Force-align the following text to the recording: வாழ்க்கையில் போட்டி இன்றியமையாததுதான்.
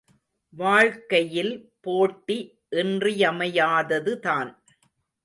வாழ்க்கையில் 0.53 1.51
போட்டி 1.81 2.37
இன்றியமையாததுதான். 2.71 4.51